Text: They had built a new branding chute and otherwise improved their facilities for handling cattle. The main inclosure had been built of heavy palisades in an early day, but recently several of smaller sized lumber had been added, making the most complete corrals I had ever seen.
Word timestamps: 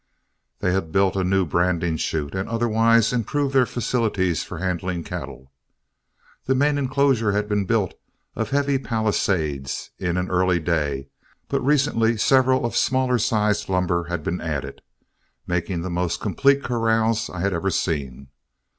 They 0.61 0.73
had 0.73 0.91
built 0.91 1.15
a 1.15 1.23
new 1.23 1.45
branding 1.45 1.95
chute 1.95 2.33
and 2.33 2.49
otherwise 2.49 3.13
improved 3.13 3.53
their 3.53 3.67
facilities 3.67 4.43
for 4.43 4.57
handling 4.57 5.03
cattle. 5.03 5.51
The 6.45 6.55
main 6.55 6.79
inclosure 6.79 7.33
had 7.33 7.47
been 7.47 7.65
built 7.65 7.93
of 8.35 8.49
heavy 8.49 8.79
palisades 8.79 9.91
in 9.99 10.17
an 10.17 10.27
early 10.31 10.59
day, 10.59 11.09
but 11.49 11.61
recently 11.61 12.17
several 12.17 12.65
of 12.65 12.75
smaller 12.75 13.19
sized 13.19 13.69
lumber 13.69 14.05
had 14.05 14.23
been 14.23 14.41
added, 14.41 14.81
making 15.45 15.83
the 15.83 15.91
most 15.91 16.19
complete 16.19 16.63
corrals 16.63 17.29
I 17.29 17.41
had 17.41 17.53
ever 17.53 17.69
seen. 17.69 18.29